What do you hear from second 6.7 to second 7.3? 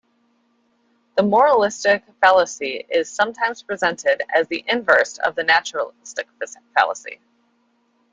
fallacy.